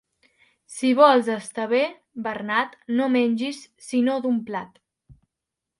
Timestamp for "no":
3.01-3.11